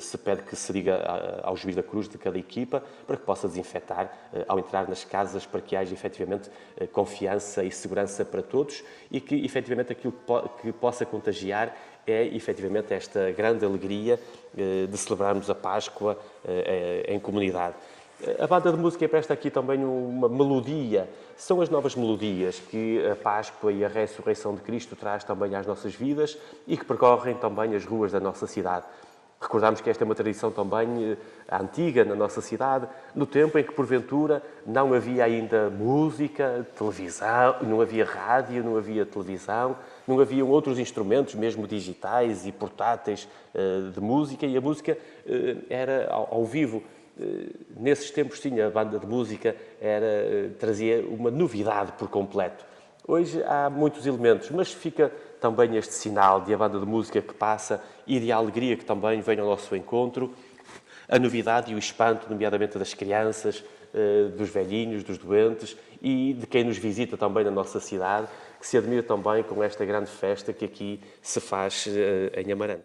se 0.00 0.16
pede 0.18 0.42
que 0.42 0.54
se 0.54 0.72
diga 0.72 1.40
ao 1.42 1.56
juiz 1.56 1.74
da 1.74 1.82
cruz 1.82 2.08
de 2.08 2.16
cada 2.16 2.38
equipa, 2.38 2.82
para 3.06 3.16
que 3.16 3.24
possa 3.24 3.48
desinfetar 3.48 4.12
ao 4.46 4.58
entrar 4.58 4.88
nas 4.88 5.04
casas, 5.04 5.46
para 5.46 5.60
que 5.60 5.74
haja 5.74 5.92
efetivamente 5.92 6.48
confiança 6.92 7.64
e 7.64 7.72
segurança 7.72 8.24
para 8.24 8.42
todos 8.42 8.84
e 9.10 9.20
que 9.20 9.34
efetivamente 9.44 9.92
aquilo 9.92 10.14
que 10.60 10.72
possa 10.72 11.04
contagiar 11.04 11.76
é 12.10 12.26
efetivamente 12.26 12.92
esta 12.92 13.30
grande 13.32 13.64
alegria 13.64 14.18
eh, 14.56 14.86
de 14.86 14.98
celebrarmos 14.98 15.48
a 15.48 15.54
Páscoa 15.54 16.18
eh, 16.44 17.04
eh, 17.06 17.14
em 17.14 17.20
comunidade. 17.20 17.74
A 18.38 18.46
banda 18.46 18.70
de 18.70 18.76
música 18.76 19.08
presta 19.08 19.32
aqui 19.32 19.50
também 19.50 19.82
uma 19.82 20.28
melodia. 20.28 21.08
São 21.36 21.62
as 21.62 21.70
novas 21.70 21.94
melodias 21.94 22.58
que 22.58 23.02
a 23.10 23.16
Páscoa 23.16 23.72
e 23.72 23.82
a 23.82 23.88
ressurreição 23.88 24.54
de 24.54 24.60
Cristo 24.60 24.94
traz 24.94 25.24
também 25.24 25.54
às 25.54 25.66
nossas 25.66 25.94
vidas 25.94 26.36
e 26.66 26.76
que 26.76 26.84
percorrem 26.84 27.34
também 27.36 27.74
as 27.74 27.86
ruas 27.86 28.12
da 28.12 28.20
nossa 28.20 28.46
cidade. 28.46 28.84
Recordamos 29.40 29.80
que 29.80 29.88
esta 29.88 30.04
é 30.04 30.06
uma 30.06 30.14
tradição 30.14 30.50
também 30.50 31.16
antiga 31.50 32.04
na 32.04 32.14
nossa 32.14 32.42
cidade, 32.42 32.86
no 33.14 33.24
tempo 33.24 33.58
em 33.58 33.64
que, 33.64 33.72
porventura, 33.72 34.42
não 34.66 34.92
havia 34.92 35.24
ainda 35.24 35.70
música, 35.70 36.66
televisão, 36.76 37.56
não 37.62 37.80
havia 37.80 38.04
rádio, 38.04 38.62
não 38.62 38.76
havia 38.76 39.06
televisão, 39.06 39.76
não 40.10 40.20
haviam 40.20 40.48
outros 40.48 40.78
instrumentos, 40.78 41.34
mesmo 41.34 41.66
digitais 41.66 42.44
e 42.44 42.50
portáteis, 42.50 43.28
eh, 43.54 43.90
de 43.94 44.00
música, 44.00 44.44
e 44.44 44.56
a 44.56 44.60
música 44.60 44.98
eh, 45.24 45.56
era 45.70 46.08
ao 46.10 46.44
vivo. 46.44 46.82
Eh, 47.18 47.50
nesses 47.76 48.10
tempos, 48.10 48.40
sim, 48.40 48.60
a 48.60 48.68
banda 48.68 48.98
de 48.98 49.06
música 49.06 49.54
era, 49.80 50.50
trazia 50.58 51.04
uma 51.06 51.30
novidade 51.30 51.92
por 51.92 52.08
completo. 52.08 52.64
Hoje 53.06 53.42
há 53.44 53.70
muitos 53.70 54.04
elementos, 54.04 54.50
mas 54.50 54.72
fica 54.72 55.12
também 55.40 55.76
este 55.76 55.94
sinal 55.94 56.40
de 56.40 56.52
a 56.52 56.58
banda 56.58 56.78
de 56.78 56.86
música 56.86 57.22
que 57.22 57.32
passa 57.32 57.82
e 58.06 58.18
de 58.18 58.32
alegria 58.32 58.76
que 58.76 58.84
também 58.84 59.20
vem 59.20 59.38
ao 59.38 59.46
nosso 59.46 59.74
encontro, 59.76 60.34
a 61.08 61.18
novidade 61.18 61.72
e 61.72 61.74
o 61.74 61.78
espanto, 61.78 62.28
nomeadamente 62.28 62.78
das 62.78 62.94
crianças, 62.94 63.64
dos 64.36 64.48
velhinhos, 64.48 65.02
dos 65.02 65.18
doentes 65.18 65.76
e 66.00 66.34
de 66.34 66.46
quem 66.46 66.64
nos 66.64 66.78
visita 66.78 67.16
também 67.16 67.44
na 67.44 67.50
nossa 67.50 67.80
cidade 67.80 68.28
que 68.60 68.66
se 68.66 68.76
admira 68.76 69.02
também 69.02 69.42
com 69.42 69.62
esta 69.64 69.84
grande 69.84 70.10
festa 70.10 70.52
que 70.52 70.64
aqui 70.64 71.00
se 71.22 71.40
faz 71.40 71.86
eh, 71.88 72.42
em 72.42 72.52
Amarante. 72.52 72.84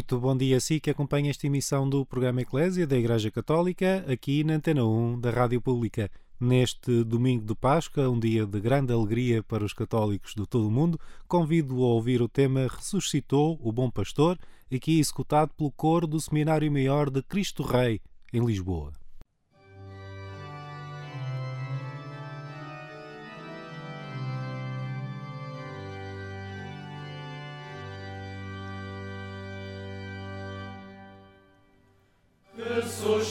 Muito 0.00 0.18
bom 0.18 0.34
dia 0.34 0.56
a 0.56 0.60
si 0.60 0.80
que 0.80 0.88
acompanha 0.88 1.28
esta 1.28 1.46
emissão 1.46 1.86
do 1.86 2.06
programa 2.06 2.40
Eclésia 2.40 2.86
da 2.86 2.96
Igreja 2.96 3.30
Católica, 3.30 4.02
aqui 4.10 4.42
na 4.42 4.54
Antena 4.54 4.82
1 4.82 5.20
da 5.20 5.30
Rádio 5.30 5.60
Pública. 5.60 6.10
Neste 6.40 7.04
domingo 7.04 7.44
de 7.44 7.54
Páscoa, 7.54 8.08
um 8.08 8.18
dia 8.18 8.46
de 8.46 8.58
grande 8.60 8.94
alegria 8.94 9.42
para 9.42 9.62
os 9.62 9.74
católicos 9.74 10.34
de 10.34 10.46
todo 10.46 10.68
o 10.68 10.70
mundo, 10.70 10.98
convido-o 11.28 11.84
a 11.84 11.88
ouvir 11.88 12.22
o 12.22 12.28
tema 12.30 12.66
Ressuscitou 12.66 13.60
o 13.62 13.70
Bom 13.70 13.90
Pastor, 13.90 14.38
aqui 14.74 14.98
executado 14.98 15.52
pelo 15.52 15.70
coro 15.70 16.06
do 16.06 16.18
Seminário 16.18 16.72
Maior 16.72 17.10
de 17.10 17.22
Cristo 17.22 17.62
Rei, 17.62 18.00
em 18.32 18.42
Lisboa. 18.42 18.99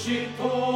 te 0.10 0.69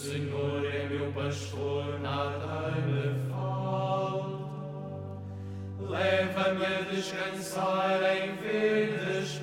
Senhor 0.00 0.64
é 0.64 0.88
meu 0.88 1.12
pastor, 1.12 2.00
nada 2.00 2.70
me 2.86 3.30
falta. 3.30 4.38
Leva-me 5.78 6.64
a 6.64 6.80
descansar 6.90 8.00
em 8.16 8.34
verdes 8.36 9.42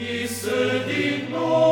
Isse 0.00 0.84
dignor 0.86 1.67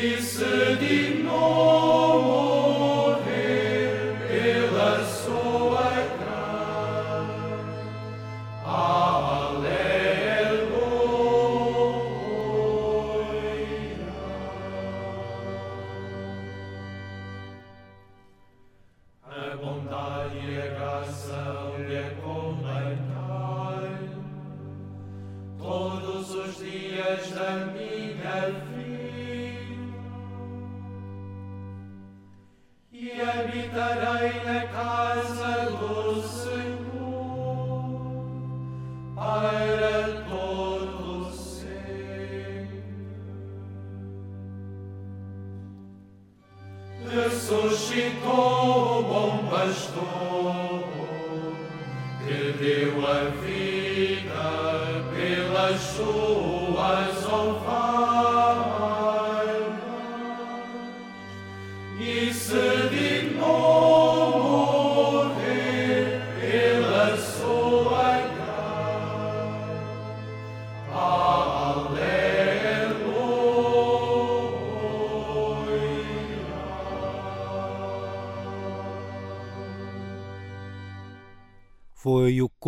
Wisse 0.00 0.78
die 0.80 1.17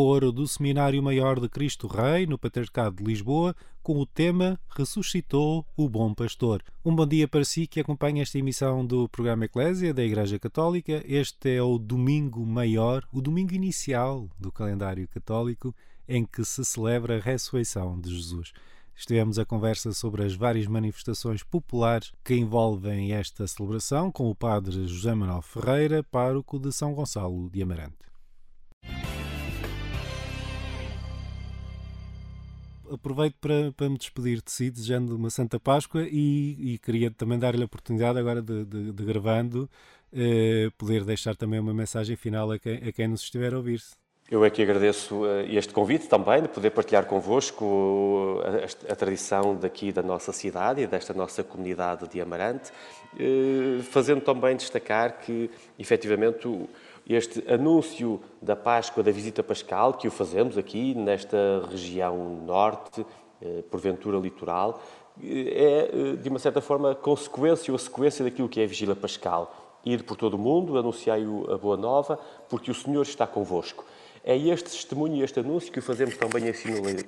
coro 0.03 0.33
do 0.33 0.49
Seminário 0.49 1.03
Maior 1.03 1.39
de 1.39 1.47
Cristo 1.47 1.87
Rei, 1.87 2.25
no 2.25 2.39
Patriarcado 2.39 2.97
de 2.97 3.05
Lisboa, 3.05 3.55
com 3.83 3.99
o 3.99 4.07
tema 4.07 4.59
Ressuscitou 4.71 5.63
o 5.77 5.91
Bom 5.91 6.15
Pastor. 6.15 6.63
Um 6.83 6.97
bom 6.97 7.07
dia 7.07 7.29
para 7.29 7.45
si 7.45 7.67
que 7.67 7.81
acompanha 7.81 8.23
esta 8.23 8.39
emissão 8.39 8.83
do 8.83 9.07
programa 9.11 9.45
Eclésia 9.45 9.93
da 9.93 10.03
Igreja 10.03 10.39
Católica. 10.39 11.05
Este 11.07 11.57
é 11.57 11.63
o 11.63 11.77
domingo 11.77 12.47
maior, 12.47 13.07
o 13.13 13.21
domingo 13.21 13.53
inicial 13.53 14.27
do 14.39 14.51
calendário 14.51 15.07
católico, 15.07 15.75
em 16.09 16.25
que 16.25 16.47
se 16.47 16.65
celebra 16.65 17.19
a 17.19 17.21
ressurreição 17.21 18.01
de 18.01 18.09
Jesus. 18.09 18.55
Estivemos 18.97 19.39
a 19.39 19.45
conversa 19.45 19.93
sobre 19.93 20.25
as 20.25 20.35
várias 20.35 20.67
manifestações 20.67 21.43
populares 21.43 22.11
que 22.25 22.35
envolvem 22.35 23.13
esta 23.13 23.47
celebração 23.47 24.11
com 24.11 24.31
o 24.31 24.35
padre 24.35 24.87
José 24.87 25.15
Manuel 25.15 25.43
Ferreira, 25.43 26.03
pároco 26.03 26.59
de 26.59 26.73
São 26.73 26.95
Gonçalo 26.95 27.51
de 27.51 27.63
Amarante. 27.63 27.99
Aproveito 32.90 33.37
para, 33.40 33.72
para 33.72 33.88
me 33.88 33.96
despedir 33.96 34.42
de 34.42 34.50
si, 34.50 34.70
desejando 34.70 35.16
uma 35.16 35.31
Santa 35.31 35.59
Páscoa 35.59 36.03
e, 36.03 36.74
e 36.74 36.79
queria 36.79 37.11
também 37.11 37.38
dar-lhe 37.38 37.62
a 37.62 37.66
oportunidade 37.66 38.18
agora 38.18 38.42
de, 38.42 38.64
de, 38.64 38.92
de 38.92 39.05
gravando, 39.05 39.68
eh, 40.12 40.70
poder 40.76 41.05
deixar 41.05 41.37
também 41.37 41.61
uma 41.61 41.74
mensagem 41.74 42.16
final 42.16 42.50
a 42.50 42.59
quem, 42.59 42.76
a 42.76 42.92
quem 42.92 43.09
nos 43.09 43.22
estiver 43.22 43.55
a 43.55 43.57
ouvir-se. 43.57 43.94
Eu 44.31 44.44
é 44.44 44.50
que 44.50 44.62
agradeço 44.62 45.26
eh, 45.26 45.55
este 45.57 45.72
convite 45.72 46.09
também, 46.09 46.42
de 46.42 46.48
poder 46.48 46.70
partilhar 46.70 47.05
convosco 47.05 48.40
a, 48.44 48.92
a, 48.92 48.94
tradição 48.94 49.57
daqui 49.57 49.90
da 49.90 50.03
nossa 50.03 50.33
cidade 50.33 50.83
e 50.83 50.87
desta 50.87 51.12
nossa 51.12 51.42
comunidade 51.42 52.09
de 52.09 52.20
Amarante, 52.20 52.70
eh, 53.18 53.83
fazendo 53.83 54.20
também 54.20 54.55
destacar 54.55 55.18
que, 55.18 55.50
efetivamente, 55.76 56.46
este 57.14 57.44
anúncio 57.53 58.20
da 58.40 58.55
Páscoa, 58.55 59.03
da 59.03 59.11
visita 59.11 59.42
pascal, 59.42 59.94
que 59.94 60.09
o 60.09 60.11
fazemos 60.11 60.57
aqui 60.57 60.94
nesta 60.94 61.66
região 61.70 62.42
norte, 62.44 63.05
eh, 63.42 63.62
porventura 63.70 64.18
litoral, 64.18 64.81
é, 65.23 66.16
de 66.16 66.29
uma 66.29 66.38
certa 66.38 66.61
forma, 66.61 66.94
consequência 66.94 67.73
ou 67.73 67.77
a 67.77 67.79
sequência 67.79 68.25
daquilo 68.25 68.49
que 68.49 68.61
é 68.61 68.64
a 68.64 68.66
vigília 68.66 68.94
pascal. 68.94 69.55
Ir 69.85 70.03
por 70.05 70.16
todo 70.16 70.35
o 70.35 70.38
mundo, 70.38 70.79
anunciai 70.79 71.25
a 71.53 71.57
boa 71.57 71.77
nova, 71.77 72.18
porque 72.49 72.70
o 72.70 72.75
Senhor 72.75 73.03
está 73.03 73.27
convosco. 73.27 73.85
É 74.23 74.37
este 74.37 74.70
testemunho 74.70 75.16
e 75.16 75.23
este 75.23 75.40
anúncio 75.40 75.73
que 75.73 75.79
o 75.79 75.83
fazemos 75.83 76.16
também 76.16 76.49
em 76.49 76.53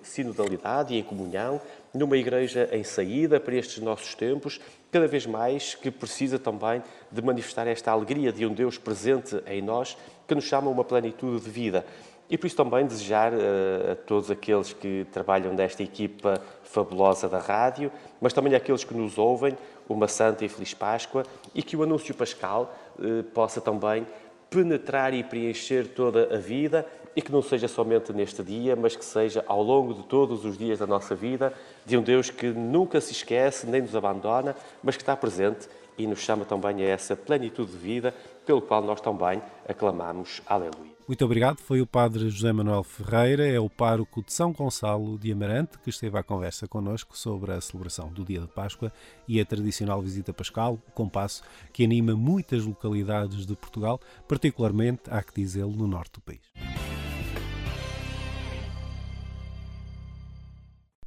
sinodalidade 0.03 0.95
e 0.95 0.99
em 0.99 1.03
comunhão, 1.03 1.61
numa 1.95 2.17
igreja 2.17 2.69
em 2.73 2.83
saída 2.83 3.39
para 3.39 3.55
estes 3.55 3.83
nossos 3.83 4.15
tempos, 4.15 4.61
cada 4.91 5.07
vez 5.07 5.27
mais 5.27 5.75
que 5.75 5.91
precisa 5.91 6.39
também 6.39 6.83
de 7.11 7.23
manifestar 7.23 7.67
esta 7.67 7.91
alegria 7.91 8.33
de 8.33 8.47
um 8.47 8.55
Deus 8.55 8.79
presente 8.79 9.43
em 9.47 9.61
nós, 9.61 9.97
que 10.27 10.35
nos 10.35 10.45
chama 10.45 10.69
a 10.69 10.71
uma 10.71 10.85
plenitude 10.85 11.45
de 11.45 11.51
vida. 11.51 11.85
E 12.31 12.39
por 12.39 12.47
isso 12.47 12.57
também 12.57 12.87
desejar 12.87 13.33
uh, 13.35 13.93
a 13.93 13.95
todos 13.95 14.31
aqueles 14.31 14.73
que 14.73 15.07
trabalham 15.13 15.53
nesta 15.53 15.83
equipa 15.83 16.41
fabulosa 16.63 17.29
da 17.29 17.39
rádio, 17.39 17.93
mas 18.21 18.33
também 18.33 18.55
àqueles 18.55 18.85
que 18.85 18.95
nos 18.95 19.19
ouvem, 19.19 19.57
uma 19.87 20.09
santa 20.09 20.43
e 20.43 20.49
feliz 20.49 20.73
Páscoa 20.73 21.25
e 21.55 21.63
que 21.63 21.77
o 21.77 21.83
anúncio 21.83 22.15
pascal 22.15 22.75
uh, 22.99 23.23
possa 23.25 23.61
também 23.61 24.07
penetrar 24.49 25.13
e 25.13 25.23
preencher 25.23 25.89
toda 25.89 26.35
a 26.35 26.39
vida 26.39 26.87
e 27.15 27.23
que 27.23 27.33
não 27.33 27.43
seja 27.43 27.69
somente 27.69 28.13
neste 28.13 28.43
dia, 28.43 28.75
mas 28.75 28.97
que 28.97 29.05
seja 29.05 29.45
ao 29.47 29.63
longo 29.63 29.95
de 29.95 30.03
todos 30.05 30.45
os 30.45 30.57
dias 30.57 30.79
da 30.79 30.87
nossa 30.87 31.15
vida, 31.15 31.53
de 31.85 31.97
um 31.97 32.03
Deus 32.03 32.31
que 32.31 32.47
nunca 32.47 33.01
se 33.01 33.13
esquece 33.13 33.67
nem 33.67 33.83
nos 33.83 33.95
abandona, 33.95 34.57
mas 34.83 34.97
que 34.97 35.03
está 35.03 35.17
presente 35.17 35.69
e 35.99 36.07
nos 36.07 36.21
chama 36.21 36.45
também 36.45 36.83
a 36.83 36.89
essa 36.89 37.15
plenitude 37.15 37.73
de 37.73 37.79
vida, 37.79 38.15
pelo 38.47 38.63
qual 38.63 38.83
nós 38.83 39.01
também 39.01 39.43
aclamamos 39.69 40.41
Aleluia. 40.47 40.93
Muito 41.07 41.25
obrigado. 41.25 41.59
Foi 41.59 41.81
o 41.81 41.87
Padre 41.87 42.31
José 42.31 42.53
Manuel 42.53 42.85
Ferreira, 42.85 43.47
é 43.47 43.59
o 43.59 43.69
pároco 43.69 44.23
de 44.23 44.33
São 44.33 44.53
Gonçalo 44.53 45.19
de 45.19 45.33
Amarante, 45.33 45.79
que 45.79 45.91
esteve 45.91 46.17
à 46.17 46.23
conversa 46.23 46.69
connosco 46.69 47.19
sobre 47.19 47.53
a 47.53 47.61
celebração 47.61 48.09
do 48.09 48.25
dia 48.25 48.41
de 48.41 48.47
Páscoa 48.47 48.93
e 49.27 49.41
a 49.41 49.45
tradicional 49.45 50.01
visita 50.01 50.33
pascal, 50.33 50.79
o 50.87 50.93
compasso 50.93 51.43
que 51.73 51.85
anima 51.85 52.15
muitas 52.15 52.65
localidades 52.65 53.45
de 53.45 53.57
Portugal, 53.57 54.01
particularmente, 54.29 55.03
há 55.11 55.23
que 55.23 55.35
dizê-lo, 55.35 55.73
no 55.73 55.87
norte 55.87 56.13
do 56.15 56.21
país. 56.21 57.02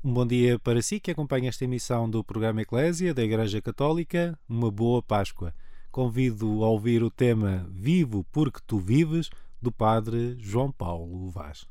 Um 0.06 0.14
bom 0.14 0.24
dia 0.24 0.60
para 0.60 0.84
si 0.84 1.00
que 1.00 1.10
acompanha 1.10 1.50
esta 1.50 1.64
emissão 1.64 2.08
do 2.08 2.24
programa 2.24 2.62
Eclésia 2.62 3.12
da 3.12 3.24
Igreja 3.24 3.60
Católica. 3.60 4.38
Uma 4.48 4.70
boa 4.70 5.02
Páscoa. 5.02 5.52
Convido 5.92 6.64
a 6.64 6.70
ouvir 6.70 7.02
o 7.02 7.10
tema 7.10 7.68
Vivo 7.72 8.24
porque 8.32 8.60
tu 8.68 8.78
vives, 8.78 9.32
do 9.60 9.72
Padre 9.72 10.38
João 10.38 10.72
Paulo 10.72 11.32
Vaz. 11.32 11.66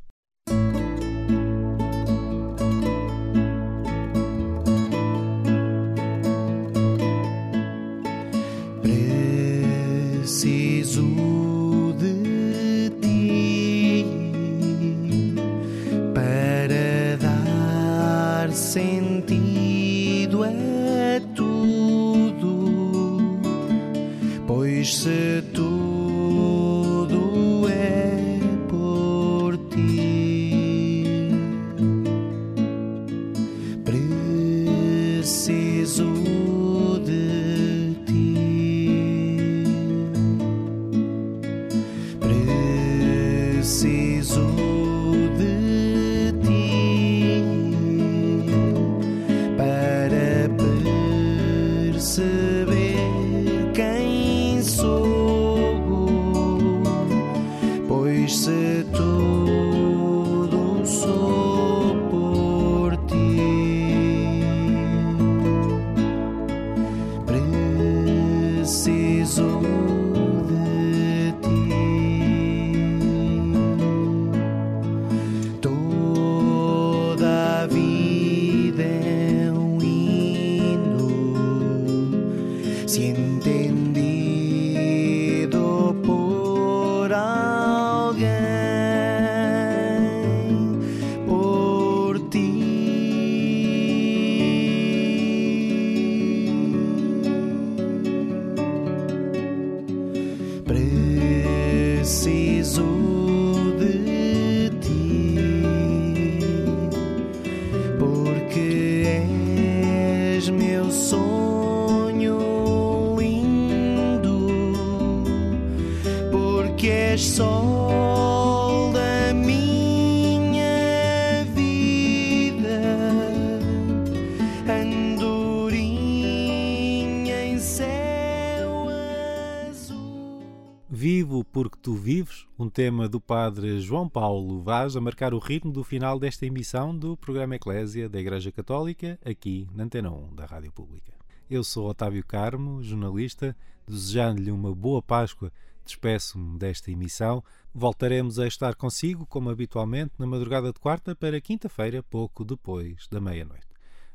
Vivo 131.25 131.43
porque 131.43 131.79
tu 131.81 131.95
vives, 131.95 132.47
um 132.59 132.69
tema 132.69 133.09
do 133.09 133.19
padre 133.19 133.81
João 133.81 134.07
Paulo 134.07 134.61
Vaz 134.61 134.95
a 134.95 135.01
marcar 135.01 135.33
o 135.33 135.39
ritmo 135.39 135.73
do 135.73 135.83
final 135.83 136.19
desta 136.19 136.45
emissão 136.45 136.95
do 136.95 137.17
programa 137.17 137.57
Eclésia 137.57 138.11
da 138.11 138.21
Igreja 138.21 138.53
Católica, 138.53 139.19
aqui 139.25 139.67
na 139.75 139.85
Antena 139.85 140.11
1 140.11 140.35
da 140.35 140.45
Rádio 140.45 140.71
Pública. 140.71 141.15
Eu 141.49 141.65
sou 141.65 141.89
Otávio 141.89 142.23
Carmo, 142.27 142.83
jornalista, 142.83 143.57
desejando-lhe 143.89 144.51
uma 144.51 144.75
boa 144.75 145.01
Páscoa, 145.01 145.51
despeço-me 145.83 146.59
desta 146.59 146.91
emissão. 146.91 147.43
Voltaremos 147.75 148.39
a 148.39 148.47
estar 148.47 148.75
consigo, 148.75 149.25
como 149.25 149.49
habitualmente, 149.49 150.13
na 150.19 150.27
madrugada 150.27 150.75
de 150.75 150.79
quarta 150.79 151.17
para 151.17 151.41
quinta-feira, 151.41 152.03
pouco 152.03 152.45
depois 152.45 153.09
da 153.11 153.19
meia-noite. 153.19 153.67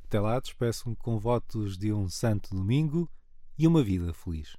Até 0.03 0.19
lá, 0.19 0.39
despeço-me 0.39 0.95
com 0.95 1.17
votos 1.17 1.75
de 1.75 1.91
um 1.91 2.07
santo 2.07 2.53
domingo 2.53 3.09
e 3.57 3.65
uma 3.65 3.81
vida 3.81 4.13
feliz. 4.13 4.55